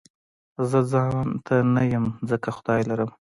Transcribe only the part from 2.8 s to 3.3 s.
لرم